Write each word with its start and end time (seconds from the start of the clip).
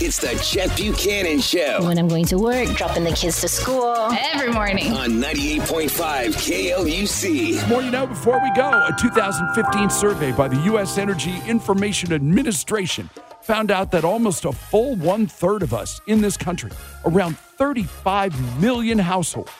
It's 0.00 0.18
the 0.18 0.28
Chet 0.44 0.76
Buchanan 0.76 1.40
Show 1.40 1.80
When 1.82 1.98
I'm 1.98 2.06
going 2.06 2.24
to 2.26 2.38
work, 2.38 2.68
dropping 2.76 3.02
the 3.02 3.10
kids 3.10 3.40
to 3.40 3.48
school. 3.48 4.08
Every 4.12 4.52
morning. 4.52 4.92
on 4.92 5.10
98.5 5.10 5.90
KLUC. 6.36 7.68
More 7.68 7.82
you 7.82 7.90
know 7.90 8.06
before 8.06 8.40
we 8.40 8.52
go, 8.54 8.68
a 8.68 8.94
2015 8.96 9.90
survey 9.90 10.30
by 10.30 10.46
the 10.46 10.56
U.S. 10.66 10.98
Energy 10.98 11.34
Information 11.48 12.12
Administration 12.12 13.10
found 13.42 13.72
out 13.72 13.90
that 13.90 14.04
almost 14.04 14.44
a 14.44 14.52
full 14.52 14.94
one 14.94 15.26
third 15.26 15.64
of 15.64 15.74
us 15.74 16.00
in 16.06 16.20
this 16.20 16.36
country, 16.36 16.70
around 17.04 17.36
35 17.36 18.60
million 18.60 18.98
households, 19.00 19.50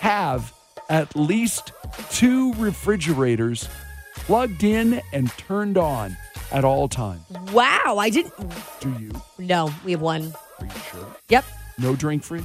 have 0.00 0.52
at 0.88 1.14
least 1.14 1.70
two 2.10 2.54
refrigerators 2.54 3.68
plugged 4.16 4.64
in 4.64 5.00
and 5.12 5.30
turned 5.38 5.78
on 5.78 6.16
at 6.50 6.64
all 6.64 6.88
times. 6.88 7.22
Wow, 7.52 7.98
I 7.98 8.10
didn't. 8.10 8.34
Do 8.82 8.90
you? 8.98 9.12
No, 9.38 9.72
we 9.84 9.92
have 9.92 10.00
one. 10.00 10.34
Are 10.58 10.66
you 10.66 10.72
sure? 10.90 11.06
Yep. 11.28 11.44
No 11.78 11.94
drink 11.94 12.24
fridge? 12.24 12.44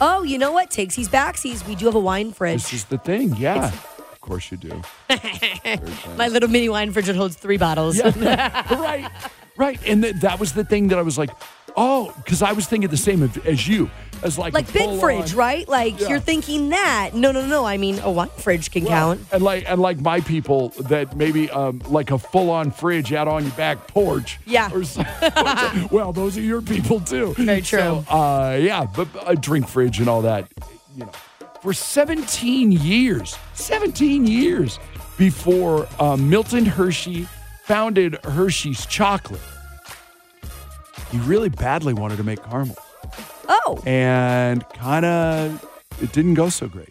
Oh, 0.00 0.24
you 0.24 0.36
know 0.36 0.50
what? 0.50 0.68
Takesies 0.70 1.06
backsies. 1.08 1.64
We 1.66 1.76
do 1.76 1.86
have 1.86 1.94
a 1.94 2.00
wine 2.00 2.32
fridge. 2.32 2.62
This 2.64 2.72
is 2.72 2.84
the 2.86 2.98
thing. 2.98 3.36
Yeah. 3.36 3.66
Of 3.68 4.20
course 4.20 4.50
you 4.50 4.56
do. 4.56 4.82
My 6.16 6.26
little 6.26 6.48
mini 6.48 6.68
wine 6.68 6.90
fridge 6.90 7.06
that 7.06 7.14
holds 7.14 7.36
three 7.36 7.56
bottles. 7.56 7.98
Yeah. 7.98 8.74
right. 8.80 9.08
Right. 9.56 9.78
And 9.86 10.02
th- 10.02 10.16
that 10.16 10.40
was 10.40 10.54
the 10.54 10.64
thing 10.64 10.88
that 10.88 10.98
I 10.98 11.02
was 11.02 11.18
like, 11.18 11.30
oh, 11.76 12.12
because 12.16 12.42
I 12.42 12.52
was 12.52 12.66
thinking 12.66 12.90
the 12.90 12.96
same 12.96 13.22
as, 13.44 13.68
you. 13.68 13.90
As 14.22 14.38
like, 14.38 14.54
like 14.54 14.68
a 14.68 14.72
big 14.72 15.00
fridge, 15.00 15.34
right? 15.34 15.68
Like 15.68 15.98
Yeah. 16.00 16.10
you're 16.10 16.20
thinking 16.20 16.68
that. 16.68 17.10
No, 17.12 17.32
no, 17.32 17.44
no. 17.44 17.64
I 17.64 17.76
mean, 17.76 17.98
a 18.00 18.10
wine 18.10 18.28
fridge 18.36 18.70
can 18.70 18.84
Well, 18.84 18.92
count. 19.16 19.20
And 19.32 19.42
like 19.42 19.64
and 19.68 19.80
like 19.80 20.00
my 20.00 20.20
people 20.20 20.68
that 20.80 21.16
maybe 21.16 21.50
um, 21.50 21.82
like 21.88 22.12
a 22.12 22.18
full 22.18 22.48
on 22.50 22.70
fridge 22.70 23.12
out 23.12 23.26
on 23.26 23.42
your 23.42 23.52
back 23.54 23.88
porch. 23.88 24.38
Yeah. 24.46 24.70
Or 24.72 24.82
well, 25.90 26.12
those 26.12 26.38
are 26.38 26.40
your 26.42 26.62
people 26.62 27.00
too. 27.00 27.34
Very 27.34 27.62
true. 27.62 27.78
So, 27.80 28.04
uh, 28.08 28.58
yeah, 28.60 28.84
but 28.84 29.08
a 29.26 29.34
drink 29.34 29.66
fridge 29.66 29.98
and 29.98 30.08
all 30.08 30.22
that, 30.22 30.48
you 30.96 31.04
know, 31.04 31.10
for 31.60 31.72
17 31.72 32.70
years, 32.72 33.36
17 33.54 34.24
years 34.26 34.78
before 35.18 35.88
uh, 35.98 36.16
Milton 36.16 36.64
Hershey 36.64 37.26
founded 37.64 38.18
Hershey's 38.24 38.86
Chocolate, 38.86 39.40
he 41.12 41.18
really 41.20 41.48
badly 41.50 41.94
wanted 41.94 42.16
to 42.16 42.24
make 42.24 42.42
caramel 42.42 42.76
Oh, 43.48 43.80
and 43.86 44.66
kind 44.70 45.04
of 45.04 45.64
it 46.00 46.12
didn't 46.12 46.34
go 46.34 46.48
so 46.48 46.66
great. 46.68 46.88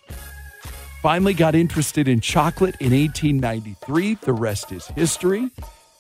Finally 1.02 1.34
got 1.34 1.56
interested 1.56 2.08
in 2.08 2.20
chocolate 2.22 2.76
in 2.80 2.92
1893. 2.92 4.16
The 4.22 4.34
rest 4.34 4.72
is 4.72 4.86
history. 4.88 5.50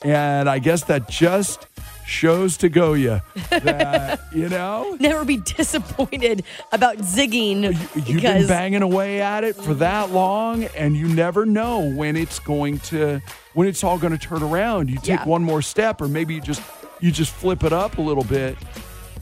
And 0.03 0.47
I 0.49 0.59
guess 0.59 0.83
that 0.85 1.09
just 1.09 1.67
shows 2.05 2.57
to 2.57 2.69
go 2.69 2.93
you 2.93 3.21
that, 3.49 4.19
you 4.35 4.49
know, 4.49 4.97
never 4.99 5.23
be 5.25 5.37
disappointed 5.37 6.43
about 6.71 6.97
zigging 6.97 7.61
you, 7.63 8.01
you've 8.13 8.21
been 8.21 8.47
banging 8.47 8.81
away 8.81 9.21
at 9.21 9.43
it 9.43 9.55
for 9.55 9.73
that 9.75 10.11
long 10.11 10.63
and 10.75 10.95
you 10.97 11.07
never 11.07 11.45
know 11.45 11.79
when 11.93 12.15
it's 12.15 12.39
going 12.39 12.79
to 12.79 13.21
when 13.53 13.67
it's 13.67 13.83
all 13.83 13.97
going 13.99 14.11
to 14.15 14.19
turn 14.19 14.41
around. 14.43 14.89
You 14.89 14.97
take 14.97 15.07
Yeah. 15.19 15.25
one 15.25 15.43
more 15.43 15.61
step 15.61 16.01
or 16.01 16.07
maybe 16.07 16.33
you 16.35 16.41
just 16.41 16.61
you 17.01 17.11
just 17.11 17.33
flip 17.33 17.63
it 17.63 17.73
up 17.73 17.97
a 17.97 18.01
little 18.01 18.23
bit 18.23 18.57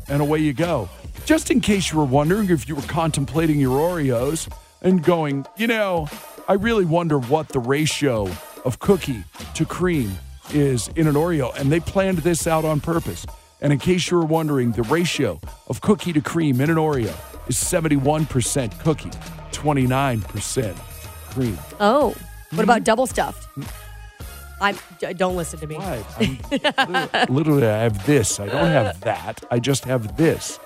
and 0.07 0.21
away 0.21 0.39
you 0.39 0.53
go. 0.53 0.89
Just 1.25 1.49
in 1.51 1.61
case 1.61 1.91
you 1.91 1.97
were 1.97 2.05
wondering 2.05 2.49
if 2.49 2.67
you 2.67 2.75
were 2.75 2.81
contemplating 2.83 3.59
your 3.59 3.79
Oreos 3.79 4.51
and 4.81 5.03
going, 5.03 5.45
you 5.57 5.67
know, 5.67 6.07
I 6.47 6.53
really 6.53 6.85
wonder 6.85 7.19
what 7.19 7.49
the 7.49 7.59
ratio 7.59 8.29
of 8.65 8.79
cookie 8.79 9.23
to 9.55 9.65
cream 9.65 10.17
is 10.53 10.87
in 10.89 11.07
an 11.07 11.15
Oreo. 11.15 11.55
And 11.55 11.71
they 11.71 11.79
planned 11.79 12.19
this 12.19 12.47
out 12.47 12.65
on 12.65 12.79
purpose. 12.79 13.25
And 13.61 13.71
in 13.73 13.79
case 13.79 14.09
you 14.09 14.17
were 14.17 14.25
wondering, 14.25 14.71
the 14.71 14.83
ratio 14.83 15.39
of 15.67 15.81
cookie 15.81 16.13
to 16.13 16.21
cream 16.21 16.61
in 16.61 16.69
an 16.69 16.77
Oreo 16.77 17.13
is 17.47 17.57
71% 17.57 18.79
cookie, 18.79 19.11
29% 19.51 20.75
cream. 21.31 21.57
oh, 21.79 22.15
what 22.51 22.63
about 22.63 22.83
double 22.83 23.05
stuffed? 23.05 23.47
Mm. 23.55 23.88
I'm. 24.61 24.77
Don't 25.15 25.35
listen 25.35 25.59
to 25.59 25.67
me. 25.67 25.77
Literally, 27.29 27.67
I 27.67 27.83
have 27.83 28.05
this. 28.05 28.39
I 28.39 28.47
don't 28.47 28.67
have 28.67 28.99
that. 29.01 29.43
I 29.49 29.59
just 29.59 29.85
have 29.85 30.17
this. 30.17 30.59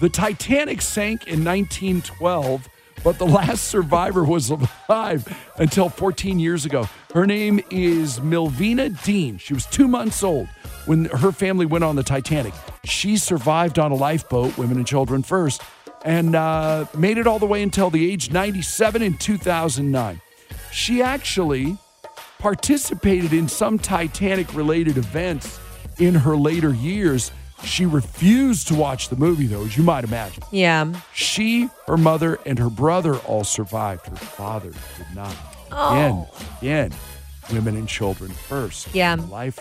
The 0.00 0.08
Titanic 0.08 0.80
sank 0.80 1.26
in 1.26 1.44
1912, 1.44 2.68
but 3.04 3.18
the 3.18 3.26
last 3.26 3.64
survivor 3.64 4.24
was 4.24 4.50
alive 4.88 5.26
until 5.56 5.88
14 5.88 6.38
years 6.38 6.64
ago. 6.64 6.88
Her 7.12 7.26
name 7.26 7.60
is 7.70 8.20
Millvina 8.20 9.02
Dean. 9.04 9.38
She 9.38 9.52
was 9.52 9.66
two 9.66 9.88
months 9.88 10.22
old 10.22 10.48
when 10.86 11.06
her 11.06 11.32
family 11.32 11.66
went 11.66 11.84
on 11.84 11.96
the 11.96 12.02
Titanic. 12.02 12.54
She 12.84 13.16
survived 13.16 13.78
on 13.78 13.92
a 13.92 13.94
lifeboat, 13.94 14.56
women 14.56 14.78
and 14.78 14.86
children 14.86 15.22
first, 15.22 15.60
and 16.04 16.34
uh, 16.34 16.86
made 16.96 17.18
it 17.18 17.26
all 17.26 17.38
the 17.38 17.46
way 17.46 17.62
until 17.62 17.90
the 17.90 18.10
age 18.10 18.30
97 18.30 19.02
in 19.02 19.18
2009. 19.18 20.20
She 20.72 21.02
actually 21.02 21.76
participated 22.40 23.32
in 23.32 23.46
some 23.48 23.78
Titanic 23.78 24.52
related 24.54 24.96
events 24.96 25.60
in 25.98 26.14
her 26.14 26.36
later 26.36 26.72
years. 26.72 27.30
She 27.62 27.84
refused 27.84 28.68
to 28.68 28.74
watch 28.74 29.10
the 29.10 29.16
movie, 29.16 29.46
though, 29.46 29.64
as 29.64 29.76
you 29.76 29.82
might 29.82 30.02
imagine. 30.04 30.42
Yeah. 30.50 30.92
She, 31.12 31.68
her 31.86 31.98
mother, 31.98 32.38
and 32.46 32.58
her 32.58 32.70
brother 32.70 33.16
all 33.18 33.44
survived. 33.44 34.06
Her 34.06 34.16
father 34.16 34.70
did 34.70 35.14
not. 35.14 35.36
Oh. 35.70 36.28
Again, 36.62 36.90
again, 36.90 36.98
women 37.52 37.76
and 37.76 37.86
children 37.86 38.30
first. 38.30 38.94
Yeah. 38.94 39.16
Life. 39.28 39.58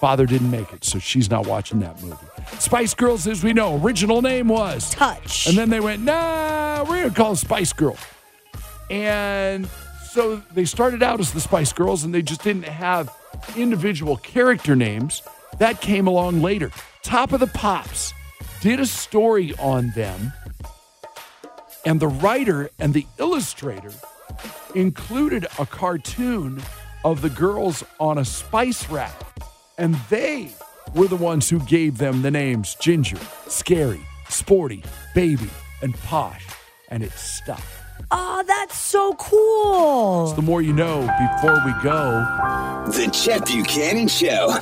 Father 0.00 0.26
didn't 0.26 0.50
make 0.50 0.72
it, 0.72 0.84
so 0.84 0.98
she's 0.98 1.30
not 1.30 1.46
watching 1.46 1.78
that 1.80 2.02
movie. 2.02 2.16
Spice 2.58 2.92
Girls, 2.94 3.26
as 3.28 3.44
we 3.44 3.52
know, 3.52 3.80
original 3.80 4.20
name 4.20 4.48
was 4.48 4.90
Touch. 4.90 5.46
and 5.46 5.56
then 5.56 5.70
they 5.70 5.80
went, 5.80 6.02
nah, 6.02 6.82
we're 6.82 7.02
going 7.02 7.10
to 7.10 7.14
call 7.16 7.28
them 7.28 7.36
Spice 7.36 7.72
Girl. 7.72 7.96
And 8.90 9.68
so 10.14 10.40
they 10.52 10.64
started 10.64 11.02
out 11.02 11.18
as 11.18 11.32
the 11.32 11.40
Spice 11.40 11.72
Girls 11.72 12.04
and 12.04 12.14
they 12.14 12.22
just 12.22 12.44
didn't 12.44 12.66
have 12.66 13.12
individual 13.56 14.16
character 14.16 14.76
names. 14.76 15.22
That 15.58 15.80
came 15.80 16.06
along 16.06 16.40
later. 16.40 16.70
Top 17.02 17.32
of 17.32 17.40
the 17.40 17.48
Pops 17.48 18.14
did 18.60 18.78
a 18.78 18.86
story 18.86 19.52
on 19.58 19.90
them, 19.90 20.32
and 21.84 21.98
the 21.98 22.06
writer 22.06 22.70
and 22.78 22.94
the 22.94 23.06
illustrator 23.18 23.90
included 24.76 25.48
a 25.58 25.66
cartoon 25.66 26.62
of 27.04 27.20
the 27.20 27.30
girls 27.30 27.82
on 27.98 28.18
a 28.18 28.24
spice 28.24 28.88
rack. 28.88 29.20
And 29.78 29.96
they 30.10 30.52
were 30.94 31.08
the 31.08 31.16
ones 31.16 31.50
who 31.50 31.58
gave 31.58 31.98
them 31.98 32.22
the 32.22 32.30
names 32.30 32.76
Ginger, 32.76 33.18
Scary, 33.48 34.06
Sporty, 34.28 34.84
Baby, 35.12 35.50
and 35.82 35.92
Posh. 35.92 36.46
And 36.88 37.02
it 37.02 37.12
stuck. 37.12 37.62
Oh, 38.10 38.44
that's 38.46 38.78
so 38.78 39.14
cool. 39.14 40.32
The 40.34 40.42
more 40.42 40.62
you 40.62 40.72
know 40.72 41.00
before 41.00 41.60
we 41.64 41.72
go. 41.82 42.24
The 42.86 43.10
Chet 43.12 43.46
Buchanan 43.46 44.08
Show. 44.08 44.58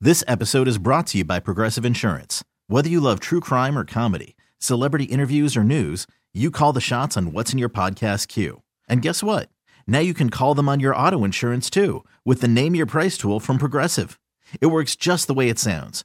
This 0.00 0.22
episode 0.28 0.68
is 0.68 0.78
brought 0.78 1.06
to 1.08 1.18
you 1.18 1.24
by 1.24 1.40
Progressive 1.40 1.84
Insurance. 1.84 2.44
Whether 2.66 2.88
you 2.90 3.00
love 3.00 3.20
true 3.20 3.40
crime 3.40 3.78
or 3.78 3.84
comedy, 3.84 4.36
celebrity 4.58 5.04
interviews 5.04 5.56
or 5.56 5.64
news, 5.64 6.06
you 6.34 6.50
call 6.50 6.72
the 6.72 6.80
shots 6.80 7.16
on 7.16 7.32
what's 7.32 7.52
in 7.52 7.58
your 7.58 7.70
podcast 7.70 8.28
queue. 8.28 8.62
And 8.86 9.00
guess 9.00 9.22
what? 9.22 9.48
Now 9.86 10.00
you 10.00 10.12
can 10.12 10.28
call 10.28 10.54
them 10.54 10.68
on 10.68 10.80
your 10.80 10.94
auto 10.94 11.24
insurance 11.24 11.70
too 11.70 12.04
with 12.24 12.42
the 12.42 12.48
Name 12.48 12.74
Your 12.74 12.86
Price 12.86 13.16
tool 13.16 13.40
from 13.40 13.56
Progressive. 13.56 14.20
It 14.60 14.66
works 14.66 14.94
just 14.94 15.26
the 15.26 15.34
way 15.34 15.48
it 15.48 15.58
sounds. 15.58 16.04